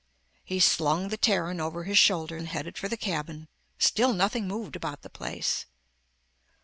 [0.43, 3.47] He slung the Terran over his shoulder and headed for the cabin.
[3.77, 5.67] Still nothing moved about the place.